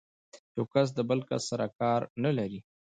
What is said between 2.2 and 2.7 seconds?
نه لري.